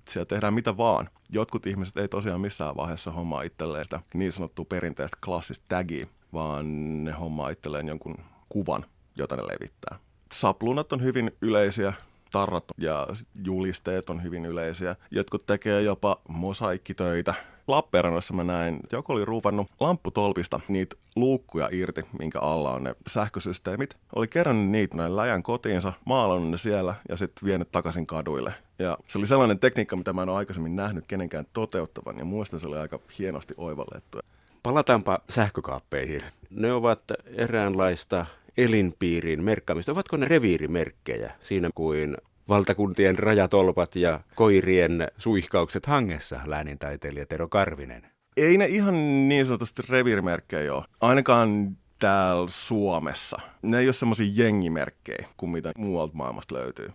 siellä 0.09 0.27
tehdään 0.27 0.55
mitä 0.55 0.77
vaan. 0.77 1.11
Jotkut 1.29 1.67
ihmiset 1.67 1.97
ei 1.97 2.09
tosiaan 2.09 2.41
missään 2.41 2.77
vaiheessa 2.77 3.11
hommaa 3.11 3.43
itselleen 3.43 3.85
sitä 3.85 4.01
niin 4.15 4.33
sanottua 4.33 4.65
perinteistä 4.65 5.19
klassista 5.25 5.65
tagia, 5.69 6.07
vaan 6.37 7.05
ne 7.05 7.13
hommaa 7.13 7.51
itselleen 7.51 7.89
jonkun 7.89 8.17
kuvan, 8.49 8.85
jota 9.17 9.37
ne 9.37 9.43
levittää. 9.43 9.99
Saplunat 10.33 10.93
on 10.93 11.03
hyvin 11.03 11.31
yleisiä, 11.43 11.93
tarrat 12.33 12.65
ja 12.79 13.07
julisteet 13.45 14.11
on 14.11 14.23
hyvin 14.23 14.47
yleisiä. 14.47 14.97
Jotkut 15.11 15.47
tekee 15.47 15.83
jopa 15.83 16.21
mosaikkitöitä. 16.29 17.35
Lappeenrannassa 17.67 18.35
mä 18.35 18.45
näin, 18.45 18.81
joku 18.93 19.13
oli 19.13 19.25
ruuvannut 19.25 19.67
lampputolpista 19.81 20.61
niitä 20.69 20.97
luukkuja 21.17 21.69
irti, 21.73 22.03
minkä 22.19 22.41
alla 22.41 22.73
on 22.73 22.85
ne 22.85 22.95
sähkösysteemit. 23.07 23.97
Oli 24.17 24.27
kerännyt 24.29 24.71
niitä 24.71 24.97
näin 24.97 25.17
läjän 25.17 25.43
kotiinsa, 25.43 25.93
maalannut 26.05 26.51
ne 26.51 26.57
siellä 26.57 26.95
ja 27.09 27.17
sitten 27.17 27.47
vienyt 27.47 27.73
takaisin 27.73 28.07
kaduille. 28.07 28.55
Ja 28.79 28.99
se 29.07 29.19
oli 29.19 29.27
sellainen 29.27 29.59
tekniikka, 29.59 29.97
mitä 29.97 30.13
mä 30.13 30.23
en 30.23 30.29
ole 30.29 30.39
aikaisemmin 30.39 30.77
nähnyt 30.77 31.05
kenenkään 31.09 31.47
toteuttavan 31.53 32.19
ja 32.19 32.25
muistan 32.25 32.61
se 32.61 32.67
oli 32.67 32.79
aika 32.79 32.99
hienosti 33.19 33.55
oivallettu. 33.57 34.19
Palataanpa 34.67 35.19
sähkökaappeihin. 35.29 36.23
Ne 36.51 36.73
ovat 36.73 37.03
eräänlaista 37.37 38.27
elinpiirin 38.57 39.43
merkkaamista. 39.43 39.93
Ovatko 39.93 40.17
ne 40.17 40.27
reviirimerkkejä 40.29 41.33
siinä 41.41 41.71
kuin 41.75 42.17
valtakuntien 42.49 43.19
rajatolpat 43.19 43.97
ja 43.97 44.21
koirien 44.35 45.09
suihkaukset 45.19 45.87
hangessa, 45.87 46.41
läänintaiteilija 46.45 47.27
Tero 47.27 47.49
Karvinen? 47.49 48.07
Ei 48.37 48.59
ne 48.59 48.67
ihan 48.67 48.95
niin 49.29 49.47
sanotusti 49.47 49.83
reviirimerkkejä 49.89 50.75
ole. 50.75 50.85
Ainakaan 51.01 51.77
täällä 51.99 52.51
Suomessa. 52.51 53.37
Ne 53.63 53.79
ei 53.79 53.87
ole 53.87 53.93
semmoisia 53.93 54.45
jengimerkkejä 54.45 55.29
kuin 55.37 55.51
mitä 55.51 55.73
muualta 55.79 56.15
maailmasta 56.15 56.55
löytyy 56.55 56.91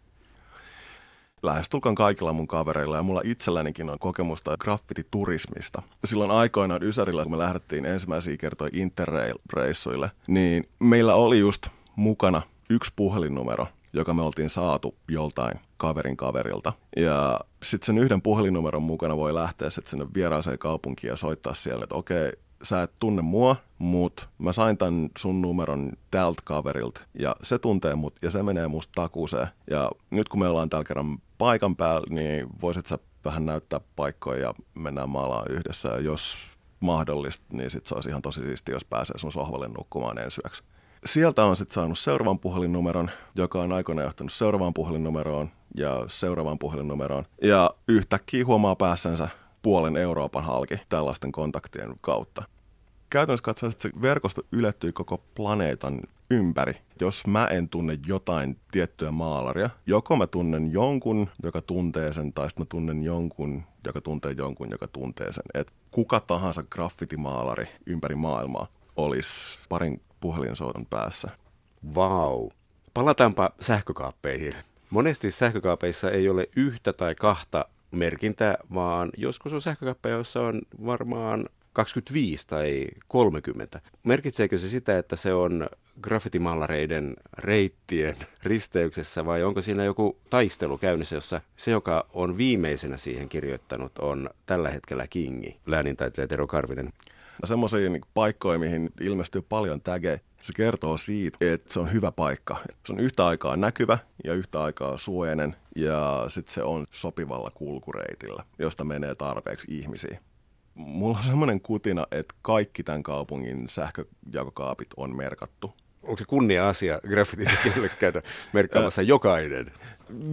lähestulkoon 1.43 1.95
kaikilla 1.95 2.33
mun 2.33 2.47
kavereilla 2.47 2.95
ja 2.95 3.03
mulla 3.03 3.21
itsellänikin 3.23 3.89
on 3.89 3.99
kokemusta 3.99 4.57
graffititurismista. 4.57 5.81
Silloin 6.05 6.31
aikoinaan 6.31 6.83
Ysärillä, 6.83 7.23
kun 7.23 7.31
me 7.31 7.37
lähdettiin 7.37 7.85
ensimmäisiä 7.85 8.37
kertoja 8.37 8.71
Interrail-reissuille, 8.73 10.11
niin 10.27 10.69
meillä 10.79 11.15
oli 11.15 11.39
just 11.39 11.67
mukana 11.95 12.41
yksi 12.69 12.91
puhelinnumero, 12.95 13.67
joka 13.93 14.13
me 14.13 14.21
oltiin 14.21 14.49
saatu 14.49 14.95
joltain 15.07 15.59
kaverin 15.77 16.17
kaverilta. 16.17 16.73
Ja 16.97 17.39
sitten 17.63 17.85
sen 17.85 17.97
yhden 17.97 18.21
puhelinnumeron 18.21 18.83
mukana 18.83 19.17
voi 19.17 19.33
lähteä 19.33 19.69
sitten 19.69 19.91
sinne 19.91 20.05
vieraaseen 20.13 20.59
kaupunkiin 20.59 21.09
ja 21.11 21.17
soittaa 21.17 21.53
siellä, 21.53 21.83
että 21.83 21.95
okei, 21.95 22.31
sä 22.63 22.83
et 22.83 22.91
tunne 22.99 23.21
mua, 23.21 23.55
mutta 23.77 24.27
mä 24.37 24.51
sain 24.51 24.77
tämän 24.77 25.09
sun 25.17 25.41
numeron 25.41 25.91
tältä 26.11 26.41
kaverilta 26.45 27.01
ja 27.19 27.35
se 27.43 27.59
tuntee 27.59 27.95
mut 27.95 28.15
ja 28.21 28.31
se 28.31 28.43
menee 28.43 28.67
musta 28.67 28.91
takuuseen. 28.95 29.47
Ja 29.69 29.91
nyt 30.11 30.29
kun 30.29 30.39
me 30.39 30.47
ollaan 30.47 30.69
tällä 30.69 30.83
kerran 30.83 31.17
paikan 31.37 31.75
päällä, 31.75 32.07
niin 32.09 32.47
voisit 32.61 32.87
sä 32.87 32.99
vähän 33.25 33.45
näyttää 33.45 33.79
paikkoja 33.95 34.41
ja 34.41 34.53
mennään 34.73 35.09
maalaan 35.09 35.51
yhdessä. 35.51 35.89
Ja 35.89 35.99
jos 35.99 36.37
mahdollista, 36.79 37.45
niin 37.51 37.71
sit 37.71 37.87
se 37.87 37.95
olisi 37.95 38.09
ihan 38.09 38.21
tosi 38.21 38.41
siisti, 38.41 38.71
jos 38.71 38.85
pääsee 38.85 39.17
sun 39.17 39.31
sohvalle 39.31 39.67
nukkumaan 39.67 40.17
ensi 40.17 40.41
yöksi. 40.45 40.63
Sieltä 41.05 41.45
on 41.45 41.55
sitten 41.55 41.75
saanut 41.75 41.99
seuraavan 41.99 42.39
puhelinnumeron, 42.39 43.11
joka 43.35 43.61
on 43.61 43.73
aikoinaan 43.73 44.05
johtanut 44.05 44.33
seuraavaan 44.33 44.73
puhelinnumeroon 44.73 45.49
ja 45.75 46.05
seuraavaan 46.07 46.59
puhelinnumeroon. 46.59 47.25
Ja 47.43 47.71
yhtäkkiä 47.87 48.45
huomaa 48.45 48.75
pääsensä 48.75 49.27
puolen 49.61 49.97
Euroopan 49.97 50.43
halki 50.43 50.75
tällaisten 50.89 51.31
kontaktien 51.31 51.93
kautta. 52.01 52.43
Käytännössä 53.09 53.43
katsoen 53.43 53.73
se 53.77 53.89
verkosto 54.01 54.41
ylettyy 54.51 54.91
koko 54.91 55.23
planeetan 55.35 56.01
ympäri. 56.29 56.73
Jos 57.01 57.27
mä 57.27 57.47
en 57.47 57.69
tunne 57.69 57.99
jotain 58.05 58.57
tiettyä 58.71 59.11
maalaria, 59.11 59.69
joko 59.85 60.15
mä 60.15 60.27
tunnen 60.27 60.71
jonkun, 60.71 61.29
joka 61.43 61.61
tuntee 61.61 62.13
sen, 62.13 62.33
tai 62.33 62.49
sitten 62.49 62.65
mä 62.65 62.67
tunnen 62.69 63.03
jonkun, 63.03 63.63
joka 63.85 64.01
tuntee 64.01 64.31
jonkun, 64.31 64.71
joka 64.71 64.87
tuntee 64.87 65.31
sen. 65.31 65.43
Et 65.53 65.71
kuka 65.91 66.19
tahansa 66.19 66.63
graffitimaalari 66.63 67.65
ympäri 67.85 68.15
maailmaa 68.15 68.67
olisi 68.95 69.59
parin 69.69 70.01
puhelinsoiton 70.19 70.85
päässä. 70.85 71.29
Vau. 71.95 72.49
Palataanpa 72.93 73.49
sähkökaappeihin. 73.59 74.55
Monesti 74.89 75.31
sähkökaapeissa 75.31 76.11
ei 76.11 76.29
ole 76.29 76.49
yhtä 76.55 76.93
tai 76.93 77.15
kahta 77.15 77.65
merkintää, 77.91 78.57
vaan 78.73 79.09
joskus 79.17 79.53
on 79.53 79.61
sähkökaappeja, 79.61 80.15
joissa 80.15 80.41
on 80.41 80.61
varmaan 80.85 81.45
25 81.73 82.47
tai 82.47 82.87
30. 83.07 83.81
Merkitseekö 84.03 84.57
se 84.57 84.69
sitä, 84.69 84.97
että 84.97 85.15
se 85.15 85.33
on 85.33 85.69
graffitimallareiden 86.01 87.13
reittien 87.37 88.15
risteyksessä 88.43 89.25
vai 89.25 89.43
onko 89.43 89.61
siinä 89.61 89.83
joku 89.83 90.17
taistelu 90.29 90.77
käynnissä, 90.77 91.15
jossa 91.15 91.41
se, 91.57 91.71
joka 91.71 92.05
on 92.13 92.37
viimeisenä 92.37 92.97
siihen 92.97 93.29
kirjoittanut, 93.29 93.99
on 93.99 94.29
tällä 94.45 94.69
hetkellä 94.69 95.07
kingi, 95.07 95.57
läänintaiteilija 95.65 96.27
Tero 96.27 96.47
Karvinen? 96.47 96.89
Semmoisia 97.43 97.89
niin 97.89 98.01
paikkoja, 98.13 98.59
mihin 98.59 98.89
ilmestyy 99.01 99.41
paljon 99.41 99.81
tägejä, 99.81 100.19
se 100.41 100.53
kertoo 100.53 100.97
siitä, 100.97 101.37
että 101.41 101.73
se 101.73 101.79
on 101.79 101.93
hyvä 101.93 102.11
paikka. 102.11 102.57
Se 102.85 102.93
on 102.93 102.99
yhtä 102.99 103.27
aikaa 103.27 103.57
näkyvä 103.57 103.97
ja 104.23 104.33
yhtä 104.33 104.63
aikaa 104.63 104.97
suojainen 104.97 105.55
ja 105.75 106.25
sitten 106.27 106.53
se 106.53 106.63
on 106.63 106.85
sopivalla 106.91 107.51
kulkureitillä, 107.53 108.43
josta 108.59 108.83
menee 108.83 109.15
tarpeeksi 109.15 109.77
ihmisiä. 109.77 110.19
Mulla 110.75 111.17
on 111.17 111.23
semmoinen 111.23 111.61
kutina, 111.61 112.07
että 112.11 112.35
kaikki 112.41 112.83
tämän 112.83 113.03
kaupungin 113.03 113.69
sähköjakokaapit 113.69 114.87
on 114.97 115.15
merkattu. 115.15 115.73
Onko 116.03 116.17
se 116.17 116.25
kunnia-asia 116.25 116.99
graffititekijälle 117.07 117.89
käydä 117.99 118.21
merkkaamassa 118.53 119.01
jokainen? 119.01 119.71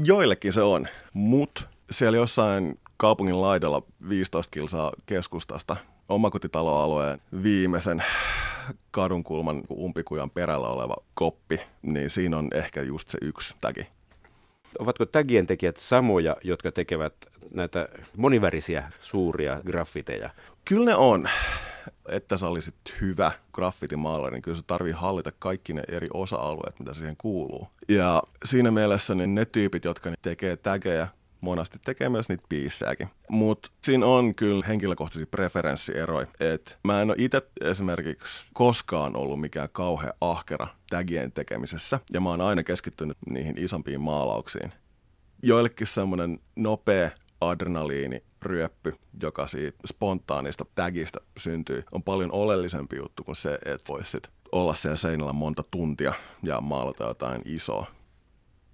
Joillekin 0.05 0.53
se 0.53 0.63
on, 0.63 0.89
mutta 1.13 1.63
siellä 1.91 2.19
jossain 2.19 2.79
kaupungin 2.97 3.41
laidalla 3.41 3.83
15 4.09 4.51
kilsaa 4.51 4.93
keskustasta 5.07 5.77
omakotitaloalueen 6.09 7.21
viimeisen 7.43 8.03
kadunkulman 8.91 9.63
umpikujan 9.71 10.31
perällä 10.31 10.69
oleva 10.69 10.97
koppi, 11.15 11.61
niin 11.83 12.11
siinä 12.11 12.39
on 12.39 12.49
ehkä 12.55 12.83
just 12.83 13.09
se 13.09 13.19
yksi 13.23 13.57
tägi. 13.61 13.87
Ovatko 14.79 15.07
tagien 15.07 15.47
tekijät 15.47 15.77
samoja, 15.77 16.37
jotka 16.45 16.73
tekevät 16.73 17.15
näitä 17.51 17.89
monivärisiä 18.17 18.93
suuria 19.01 19.61
graffiteja? 19.67 20.31
Kyllä 20.65 20.85
ne 20.85 20.97
on. 20.97 21.29
Että 22.09 22.37
sä 22.37 22.49
olisit 22.49 22.75
hyvä 23.01 23.33
graffitimaalari, 23.53 24.35
niin 24.35 24.43
kyllä 24.43 24.57
se 24.57 24.63
tarvii 24.67 24.93
hallita 24.93 25.33
kaikki 25.39 25.73
ne 25.73 25.83
eri 25.89 26.09
osa-alueet, 26.15 26.79
mitä 26.79 26.95
siihen 26.95 27.15
kuuluu. 27.19 27.69
Ja 27.89 28.23
siinä 28.45 28.71
mielessä 28.71 29.15
niin 29.15 29.35
ne 29.35 29.45
tyypit, 29.45 29.85
jotka 29.85 30.11
tekee 30.23 30.57
tägejä, 30.57 31.09
monasti 31.41 31.79
tekee 31.85 32.09
myös 32.09 32.29
niitä 32.29 32.45
biissejäkin. 32.49 33.09
Mutta 33.29 33.71
siinä 33.83 34.07
on 34.07 34.35
kyllä 34.35 34.67
henkilökohtaisia 34.67 35.27
preferenssieroja. 35.31 36.27
Et 36.41 36.79
mä 36.85 37.03
en 37.03 37.11
ole 37.11 37.17
itse 37.19 37.43
esimerkiksi 37.61 38.45
koskaan 38.55 39.17
ollut 39.17 39.41
mikään 39.41 39.69
kauhean 39.73 40.13
ahkera 40.21 40.67
tagien 40.91 41.33
tekemisessä, 41.33 42.01
ja 42.13 42.21
mä 42.21 42.29
oon 42.29 42.41
aina 42.41 42.63
keskittynyt 42.63 43.17
niihin 43.31 43.59
isompiin 43.59 44.01
maalauksiin. 44.01 44.73
Joillekin 45.43 45.87
semmoinen 45.87 46.39
nopea 46.57 47.11
adrenaliini 47.41 48.23
ryöppy, 48.43 48.95
joka 49.23 49.47
siitä 49.47 49.79
spontaanista 49.87 50.65
tagista 50.75 51.21
syntyy, 51.37 51.85
on 51.93 52.03
paljon 52.03 52.33
oleellisempi 52.33 52.97
juttu 52.97 53.25
kuin 53.25 53.37
se, 53.37 53.59
että 53.65 53.89
voisit 53.89 54.29
olla 54.53 54.75
siellä 54.75 54.97
seinällä 54.97 55.33
monta 55.33 55.63
tuntia 55.71 56.13
ja 56.43 56.61
maalata 56.61 57.05
jotain 57.05 57.43
isoa. 57.45 57.87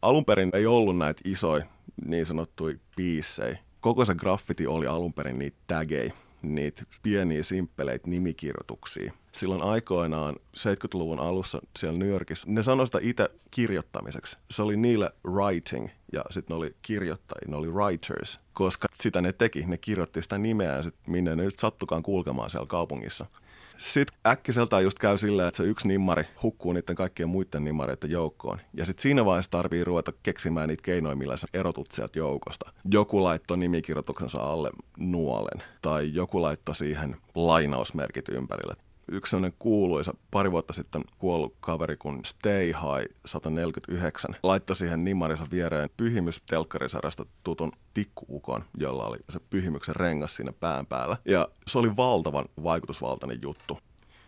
Alun 0.05 0.25
perin 0.25 0.51
ei 0.53 0.67
ollut 0.67 0.99
näitä 0.99 1.23
isoja 1.25 1.67
niin 2.07 2.27
sanottuja 2.27 2.77
biissejä. 2.97 3.59
Koko 3.81 4.05
se 4.05 4.15
graffiti 4.15 4.67
oli 4.67 4.87
alun 4.87 5.13
perin 5.13 5.39
niitä 5.39 5.57
tägejä, 5.67 6.13
niitä 6.43 6.83
pieniä 7.03 7.43
simppeleitä 7.43 8.11
nimikirjoituksia. 8.11 9.13
Silloin 9.33 9.63
aikoinaan 9.63 10.37
70-luvun 10.57 11.21
alussa 11.21 11.61
siellä 11.79 11.99
New 11.99 12.09
Yorkissa, 12.09 12.47
ne 12.51 12.63
sanoi 12.63 12.87
sitä 12.87 12.99
itse 13.03 13.29
kirjoittamiseksi. 13.51 14.39
Se 14.51 14.63
oli 14.63 14.77
niille 14.77 15.11
writing 15.27 15.89
ja 16.13 16.25
sitten 16.31 16.55
ne 16.55 16.59
oli 16.59 16.75
kirjoittajia, 16.83 17.49
ne 17.49 17.57
oli 17.57 17.69
writers, 17.69 18.41
koska 18.53 18.89
sitä 18.95 19.21
ne 19.21 19.33
teki, 19.33 19.65
ne 19.67 19.79
kirjoitti 19.79 20.23
sitä 20.23 20.39
nimeään, 20.39 20.85
sit 20.85 20.95
minne 21.07 21.37
ne 21.37 21.45
nyt 21.45 21.59
sattukaan 21.59 22.03
kulkemaan 22.03 22.51
siellä 22.51 22.67
kaupungissa. 22.67 23.27
Sitten 23.77 24.19
äkkiseltään 24.27 24.83
just 24.83 24.99
käy 24.99 25.19
silleen, 25.19 25.49
että 25.49 25.57
se 25.57 25.69
yksi 25.69 25.89
nimmari 25.89 26.25
hukkuu 26.43 26.73
niiden 26.73 26.97
kaikkien 26.97 27.29
muiden 27.29 27.65
nimmareiden 27.65 28.11
joukkoon. 28.11 28.59
Ja 28.75 28.85
sitten 28.85 29.03
siinä 29.03 29.25
vaiheessa 29.25 29.51
tarvii 29.51 29.85
ruveta 29.85 30.13
keksimään 30.23 30.69
niitä 30.69 30.83
keinoja, 30.83 31.17
millä 31.17 31.37
sä 31.37 31.47
erotut 31.55 31.93
sieltä 31.93 32.19
joukosta. 32.19 32.73
Joku 32.91 33.25
laittoi 33.25 33.59
nimikirjoituksensa 33.59 34.39
alle 34.39 34.71
nuolen, 34.99 35.63
tai 35.83 36.11
joku 36.15 36.43
laittoi 36.43 36.75
siihen 36.75 37.17
lainausmerkit 37.35 38.29
ympärille 38.29 38.75
yksi 39.09 39.31
sellainen 39.31 39.57
kuuluisa 39.59 40.15
pari 40.31 40.53
vuotta 40.53 40.73
sitten 40.73 41.05
kuollut 41.19 41.55
kaveri 41.61 41.97
kuin 41.97 42.21
Stay 42.25 42.67
High 42.67 43.15
149 43.27 44.37
laittoi 44.43 44.77
siihen 44.77 45.05
nimmarinsa 45.05 45.47
viereen 45.51 45.91
pyhimys 45.97 46.43
telkkarisarjasta 46.47 47.27
tutun 47.43 47.73
tikkuukon, 47.95 48.65
jolla 48.79 49.07
oli 49.07 49.19
se 49.31 49.41
pyhimyksen 49.51 49.97
rengas 49.97 50.37
siinä 50.37 50.53
pään 50.53 50.87
päällä. 50.87 51.17
Ja 51.25 51.49
se 51.67 51.79
oli 51.79 51.97
valtavan 51.97 52.45
vaikutusvaltainen 52.63 53.39
juttu. 53.43 53.79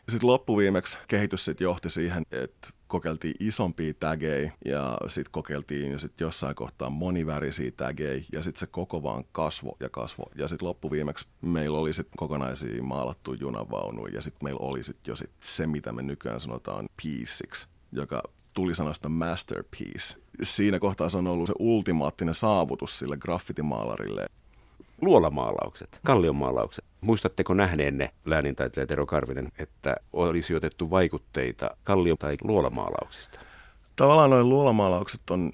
Sitten 0.09 0.29
loppuviimeksi 0.29 0.99
kehitys 1.09 1.45
sit 1.45 1.61
johti 1.61 1.91
siihen, 1.91 2.27
että 2.33 2.69
kokeiltiin 2.87 3.35
isompia 3.41 3.95
tägejä 3.95 4.53
ja 4.65 4.99
sitten 5.09 5.33
kokeiltiin 5.33 5.93
jo 5.93 5.99
sit 5.99 6.21
jossain 6.21 6.55
kohtaa 6.55 6.91
monivärisiä 6.91 7.71
tägejä 7.71 8.25
ja 8.33 8.43
sitten 8.43 8.61
se 8.61 8.67
koko 8.67 9.03
vaan 9.03 9.25
kasvo 9.33 9.77
ja 9.81 9.89
kasvo. 9.89 10.25
Ja 10.35 10.49
sitten 10.49 10.69
loppuviimeksi 10.69 11.27
meillä 11.41 11.79
oli 11.79 11.93
sitten 11.93 12.17
kokonaisia 12.17 12.83
maalattu 12.83 13.35
junavaunuja 13.35 14.15
ja 14.15 14.23
sitten 14.23 14.47
meillä 14.47 14.61
oli 14.61 14.85
sitten 14.85 15.13
jo 15.13 15.17
sit 15.17 15.31
se, 15.43 15.67
mitä 15.67 15.93
me 15.93 16.03
nykyään 16.03 16.41
sanotaan 16.41 16.89
pieciksi, 17.03 17.69
joka 17.93 18.23
tuli 18.53 18.75
sanasta 18.75 19.09
masterpiece. 19.09 20.17
Siinä 20.43 20.79
kohtaa 20.79 21.09
se 21.09 21.17
on 21.17 21.27
ollut 21.27 21.47
se 21.47 21.55
ultimaattinen 21.59 22.35
saavutus 22.35 22.99
sille 22.99 23.17
graffitimaalarille 23.17 24.27
luolamaalaukset, 25.01 26.01
kallionmaalaukset. 26.05 26.85
Muistatteko 27.01 27.55
nähneenne 27.55 28.11
läänintaiteilija 28.25 28.87
Tero 28.87 29.07
Karvinen, 29.07 29.49
että 29.59 29.97
olisi 30.13 30.55
otettu 30.55 30.91
vaikutteita 30.91 31.71
kallio- 31.85 32.17
tai 32.17 32.37
luolamaalauksista? 32.43 33.41
Tavallaan 33.97 34.31
noin 34.31 34.49
luolamaalaukset 34.49 35.31
on, 35.31 35.53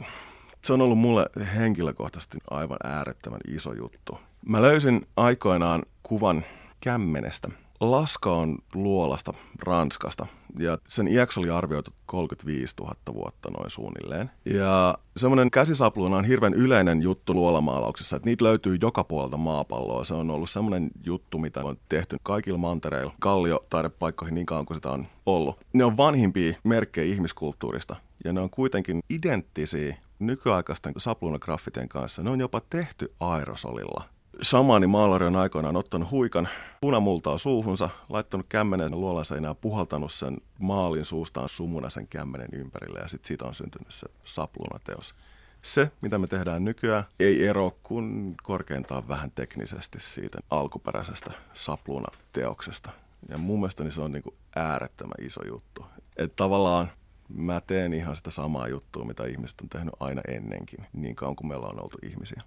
se 0.65 0.73
on 0.73 0.81
ollut 0.81 0.99
mulle 0.99 1.27
henkilökohtaisesti 1.57 2.39
aivan 2.51 2.79
äärettömän 2.85 3.41
iso 3.49 3.73
juttu. 3.73 4.19
Mä 4.47 4.63
löysin 4.63 5.07
aikoinaan 5.17 5.83
kuvan 6.03 6.45
kämmenestä. 6.81 7.49
Laska 7.83 8.33
on 8.33 8.59
luolasta 8.75 9.33
Ranskasta 9.63 10.27
ja 10.59 10.79
sen 10.89 11.09
iäksi 11.09 11.41
oli 11.41 11.51
arvioitu 11.51 11.91
35 12.07 12.75
000 12.81 12.95
vuotta 13.15 13.51
noin 13.51 13.71
suunnilleen. 13.71 14.31
Ja 14.45 14.99
semmoinen 15.17 15.51
käsisapluuna 15.51 16.17
on 16.17 16.25
hirveän 16.25 16.55
yleinen 16.55 17.03
juttu 17.03 17.35
luolamaalauksessa, 17.35 18.17
että 18.17 18.29
niitä 18.29 18.45
löytyy 18.45 18.79
joka 18.81 19.05
puolelta 19.05 19.37
maapalloa. 19.37 20.05
Se 20.05 20.15
on 20.15 20.31
ollut 20.31 20.51
semmoinen 20.51 20.91
juttu, 21.05 21.39
mitä 21.39 21.65
on 21.65 21.77
tehty 21.89 22.17
kaikilla 22.23 22.59
mantereilla, 22.59 23.15
kallio-taidepaikkoihin 23.21 24.35
niin 24.35 24.47
kauan 24.47 24.67
kuin 24.67 24.75
sitä 24.75 24.91
on 24.91 25.07
ollut. 25.27 25.61
Ne 25.73 25.85
on 25.85 25.97
vanhimpia 25.97 26.55
merkkejä 26.65 27.15
ihmiskulttuurista 27.15 27.97
ja 28.25 28.33
ne 28.33 28.41
on 28.41 28.51
kuitenkin 28.51 29.03
identtisiä 29.11 29.97
nykyaikaisten 30.19 30.93
sapluunagraffitien 30.97 31.89
kanssa. 31.89 32.23
Ne 32.23 32.31
on 32.31 32.41
jopa 32.41 32.61
tehty 32.71 33.13
aerosolilla. 33.21 34.05
Samani 34.41 34.87
maalari 34.87 35.27
on 35.27 35.37
aikoinaan 35.37 35.77
ottanut 35.77 36.11
huikan 36.11 36.49
punamultaa 36.81 37.39
suuhunsa, 37.39 37.89
laittanut 38.09 38.47
kämmenen 38.49 39.01
luolaseinään 39.01 39.51
ja 39.51 39.55
puhaltanut 39.55 40.13
sen 40.13 40.37
maalin 40.59 41.05
suustaan 41.05 41.49
sumuna 41.49 41.91
sen 41.91 42.09
kämmenen 42.09 42.49
ympärille 42.53 42.99
ja 42.99 43.09
sitten 43.09 43.29
siitä 43.29 43.45
on 43.45 43.55
syntynyt 43.55 43.91
se 43.91 44.07
sapluunateos. 44.25 45.15
Se, 45.63 45.91
mitä 46.01 46.19
me 46.19 46.27
tehdään 46.27 46.65
nykyään, 46.65 47.05
ei 47.21 47.47
ero 47.47 47.77
kuin 47.83 48.35
korkeintaan 48.43 49.09
vähän 49.09 49.31
teknisesti 49.31 50.01
siitä 50.01 50.39
alkuperäisestä 50.51 51.31
sapluunateoksesta. 51.53 52.91
Ja 53.29 53.39
mun 53.39 53.59
mielestäni 53.59 53.93
se 53.93 54.01
on 54.01 54.13
niin 54.13 54.23
kuin 54.23 54.37
äärettömän 54.57 55.27
iso 55.27 55.41
juttu. 55.49 55.85
Että 56.17 56.37
tavallaan 56.37 56.91
mä 57.29 57.61
teen 57.61 57.95
ihan 57.95 58.17
sitä 58.17 58.31
samaa 58.31 58.69
juttua, 58.69 59.05
mitä 59.05 59.25
ihmiset 59.25 59.61
on 59.61 59.69
tehnyt 59.69 59.95
aina 60.01 60.23
ennenkin, 60.29 60.87
niin 60.93 61.17
kauan 61.17 61.37
kuin 61.37 61.49
meillä 61.49 61.67
on 61.67 61.83
oltu 61.83 61.99
ihmisiä. 62.03 62.41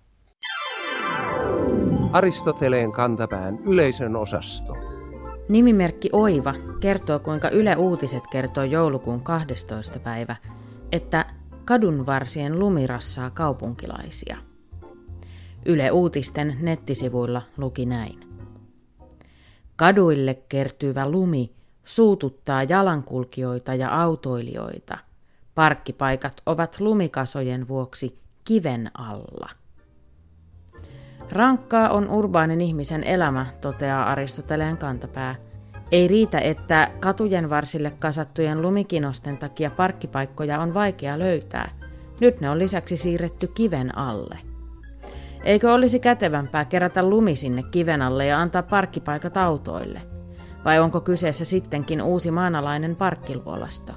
Aristoteleen 2.12 2.92
kantapään 2.92 3.60
yleisön 3.66 4.16
osasto. 4.16 4.74
Nimimerkki 5.50 6.10
Oiva 6.14 6.54
kertoo, 6.80 7.20
kuinka 7.20 7.50
Yle 7.50 7.76
Uutiset 7.76 8.24
kertoo 8.32 8.64
joulukuun 8.64 9.22
12. 9.22 10.00
päivä, 10.00 10.36
että 10.92 11.26
kadunvarsien 11.66 12.60
lumirassaa 12.60 13.30
kaupunkilaisia. 13.30 14.38
Yle 15.66 15.92
Uutisten 15.92 16.58
nettisivuilla 16.62 17.42
luki 17.58 17.86
näin. 17.86 18.20
Kaduille 19.76 20.34
kertyvä 20.50 21.10
lumi 21.10 21.52
suututtaa 21.84 22.64
jalankulkijoita 22.64 23.76
ja 23.76 24.02
autoilijoita. 24.02 24.98
Parkkipaikat 25.56 26.42
ovat 26.46 26.80
lumikasojen 26.80 27.68
vuoksi 27.68 28.20
kiven 28.44 28.92
alla. 28.94 29.50
Rankkaa 31.32 31.90
on 31.90 32.10
urbaanin 32.10 32.62
ihmisen 32.62 33.04
elämä, 33.04 33.46
toteaa 33.62 34.10
Aristoteleen 34.10 34.78
kantapää. 34.78 35.36
Ei 35.92 36.08
riitä, 36.08 36.40
että 36.40 36.92
katujen 37.00 37.50
varsille 37.50 37.92
kasattujen 38.00 38.62
lumikinosten 38.62 39.38
takia 39.38 39.72
parkkipaikkoja 39.72 40.60
on 40.60 40.74
vaikea 40.74 41.20
löytää. 41.20 41.72
Nyt 42.20 42.42
ne 42.42 42.50
on 42.50 42.60
lisäksi 42.60 42.98
siirretty 42.98 43.48
kiven 43.48 43.98
alle. 43.98 44.38
Eikö 45.44 45.74
olisi 45.74 46.00
kätevämpää 46.00 46.66
kerätä 46.66 47.04
lumi 47.10 47.36
sinne 47.36 47.64
kiven 47.64 48.02
alle 48.02 48.26
ja 48.26 48.42
antaa 48.42 48.64
parkkipaikat 48.64 49.38
autoille? 49.38 50.02
Vai 50.66 50.80
onko 50.80 51.02
kyseessä 51.02 51.46
sittenkin 51.46 52.02
uusi 52.02 52.32
maanalainen 52.32 52.96
parkkiluolasto? 52.96 53.94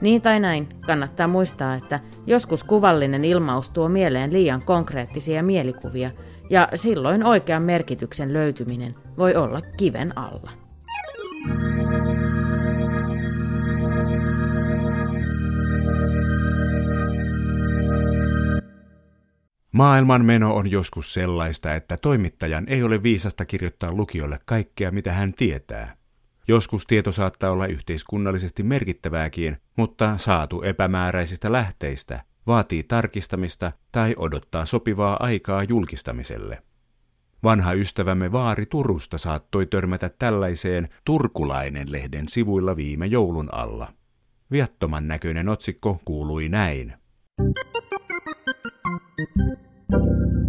Niin 0.00 0.22
tai 0.22 0.40
näin, 0.40 0.68
kannattaa 0.86 1.28
muistaa, 1.28 1.74
että 1.74 2.00
joskus 2.26 2.64
kuvallinen 2.64 3.24
ilmaus 3.24 3.68
tuo 3.68 3.88
mieleen 3.88 4.32
liian 4.32 4.62
konkreettisia 4.62 5.42
mielikuvia, 5.42 6.10
ja 6.50 6.68
silloin 6.74 7.24
oikean 7.24 7.62
merkityksen 7.62 8.32
löytyminen 8.32 8.94
voi 9.18 9.34
olla 9.34 9.60
kiven 9.76 10.18
alla. 10.18 10.50
Maailman 19.72 20.24
meno 20.24 20.54
on 20.54 20.70
joskus 20.70 21.14
sellaista, 21.14 21.74
että 21.74 21.96
toimittajan 22.02 22.64
ei 22.68 22.82
ole 22.82 23.02
viisasta 23.02 23.44
kirjoittaa 23.44 23.92
lukijoille 23.92 24.38
kaikkea, 24.44 24.90
mitä 24.90 25.12
hän 25.12 25.32
tietää. 25.32 26.05
Joskus 26.48 26.86
tieto 26.86 27.12
saattaa 27.12 27.50
olla 27.50 27.66
yhteiskunnallisesti 27.66 28.62
merkittävääkin, 28.62 29.56
mutta 29.76 30.18
saatu 30.18 30.62
epämääräisistä 30.62 31.52
lähteistä 31.52 32.24
vaatii 32.46 32.82
tarkistamista 32.82 33.72
tai 33.92 34.14
odottaa 34.18 34.66
sopivaa 34.66 35.16
aikaa 35.20 35.62
julkistamiselle. 35.62 36.62
Vanha 37.42 37.72
ystävämme 37.72 38.32
Vaari 38.32 38.66
Turusta 38.66 39.18
saattoi 39.18 39.66
törmätä 39.66 40.10
tällaiseen 40.18 40.88
Turkulainen-lehden 41.04 42.28
sivuilla 42.28 42.76
viime 42.76 43.06
joulun 43.06 43.48
alla. 43.52 43.92
Viattoman 44.50 45.08
näköinen 45.08 45.48
otsikko 45.48 46.00
kuului 46.04 46.48
näin. 46.48 46.92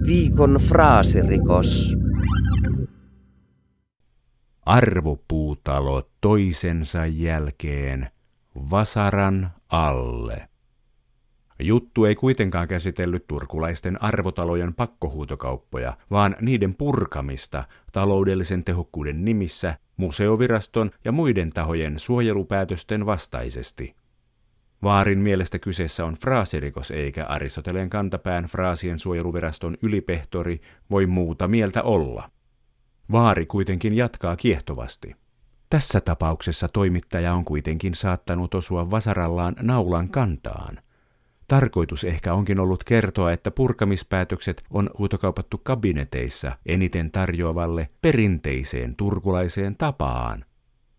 Viikon 0.08 0.58
fraasirikos. 0.68 1.98
Arvopuutalo 4.68 6.10
toisensa 6.22 7.06
jälkeen 7.06 8.10
Vasaran 8.72 9.50
alle. 9.70 10.50
Juttu 11.60 12.06
ei 12.06 12.16
kuitenkaan 12.16 12.68
käsitellyt 12.68 13.28
turkulaisten 13.28 14.04
arvotalojen 14.04 14.74
pakkohuutokauppoja, 14.74 15.98
vaan 16.12 16.36
niiden 16.42 16.76
purkamista 16.76 17.64
taloudellisen 17.92 18.64
tehokkuuden 18.64 19.26
nimissä 19.26 19.78
museoviraston 19.98 20.92
ja 21.06 21.12
muiden 21.12 21.50
tahojen 21.50 22.00
suojelupäätösten 22.00 23.06
vastaisesti. 23.06 23.96
Vaarin 24.84 25.20
mielestä 25.20 25.60
kyseessä 25.60 26.06
on 26.06 26.14
fraasirikos 26.14 26.92
eikä 26.92 27.26
Aristoteleen 27.26 27.90
kantapään 27.90 28.44
fraasien 28.44 29.00
suojeluviraston 29.00 29.78
ylipehtori 29.82 30.62
voi 30.90 31.06
muuta 31.06 31.48
mieltä 31.48 31.84
olla. 31.84 32.30
Vaari 33.12 33.46
kuitenkin 33.46 33.94
jatkaa 33.94 34.36
kiehtovasti. 34.36 35.16
Tässä 35.70 36.02
tapauksessa 36.02 36.68
toimittaja 36.68 37.34
on 37.34 37.46
kuitenkin 37.46 37.96
saattanut 37.96 38.54
osua 38.54 38.92
vasarallaan 38.92 39.56
naulan 39.62 40.10
kantaan. 40.10 40.80
Tarkoitus 41.48 42.04
ehkä 42.04 42.34
onkin 42.34 42.60
ollut 42.60 42.84
kertoa, 42.84 43.32
että 43.32 43.52
purkamispäätökset 43.52 44.64
on 44.70 44.90
huutokaupattu 44.98 45.58
kabineteissa 45.64 46.58
eniten 46.66 47.12
tarjoavalle 47.12 47.90
perinteiseen 48.02 48.96
turkulaiseen 48.96 49.76
tapaan. 49.76 50.46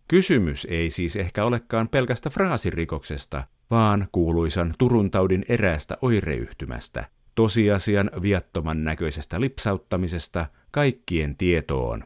Kysymys 0.07 0.67
ei 0.69 0.89
siis 0.89 1.15
ehkä 1.15 1.45
olekaan 1.45 1.89
pelkästä 1.89 2.29
fraasirikoksesta, 2.29 3.43
vaan 3.71 4.07
kuuluisan 4.11 4.73
Turun 4.77 5.11
taudin 5.11 5.45
eräästä 5.49 5.97
oireyhtymästä, 6.01 7.05
tosiasian 7.39 8.11
viattoman 8.21 8.83
näköisestä 8.83 9.41
lipsauttamisesta 9.41 10.45
kaikkien 10.71 11.37
tietoon. 11.37 12.03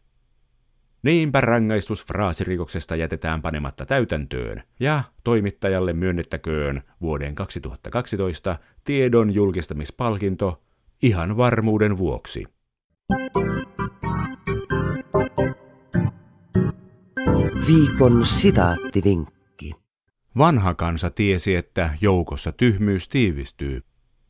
Niinpä 1.02 1.40
rangaistus 1.40 2.06
fraasirikoksesta 2.06 2.96
jätetään 2.96 3.42
panematta 3.42 3.86
täytäntöön, 3.86 4.62
ja 4.80 5.02
toimittajalle 5.24 5.92
myönnettäköön 5.92 6.82
vuoden 7.00 7.34
2012 7.34 8.58
tiedon 8.84 9.34
julkistamispalkinto 9.34 10.62
ihan 11.02 11.36
varmuuden 11.36 11.98
vuoksi. 11.98 12.44
Viikon 17.66 18.26
sitaattivinkki. 18.26 19.72
Vanha 20.38 20.74
kansa 20.74 21.10
tiesi, 21.10 21.54
että 21.54 21.90
joukossa 22.00 22.52
tyhmyys 22.52 23.08
tiivistyy. 23.08 23.82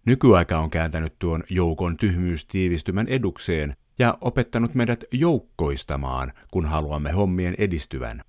Nykyaika 0.07 0.59
on 0.59 0.71
kääntänyt 0.71 1.19
tuon 1.19 1.43
joukon 1.51 1.97
tyhmyystiivistymän 1.97 3.09
edukseen 3.09 3.77
ja 3.99 4.19
opettanut 4.21 4.75
meidät 4.75 5.05
joukkoistamaan, 5.13 6.33
kun 6.51 6.67
haluamme 6.67 7.13
hommien 7.13 7.55
edistyvän. 7.59 8.25